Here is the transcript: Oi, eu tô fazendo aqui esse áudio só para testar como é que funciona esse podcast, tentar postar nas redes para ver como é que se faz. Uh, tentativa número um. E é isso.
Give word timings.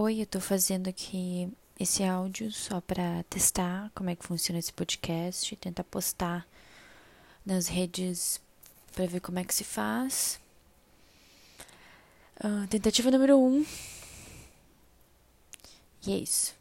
Oi, 0.00 0.22
eu 0.22 0.26
tô 0.26 0.38
fazendo 0.38 0.86
aqui 0.86 1.52
esse 1.76 2.04
áudio 2.04 2.52
só 2.52 2.80
para 2.80 3.24
testar 3.24 3.90
como 3.96 4.08
é 4.08 4.14
que 4.14 4.24
funciona 4.24 4.60
esse 4.60 4.72
podcast, 4.72 5.56
tentar 5.56 5.82
postar 5.82 6.46
nas 7.44 7.66
redes 7.66 8.40
para 8.94 9.06
ver 9.06 9.18
como 9.18 9.40
é 9.40 9.44
que 9.44 9.52
se 9.52 9.64
faz. 9.64 10.38
Uh, 12.38 12.64
tentativa 12.68 13.10
número 13.10 13.40
um. 13.40 13.66
E 16.06 16.12
é 16.12 16.16
isso. 16.16 16.54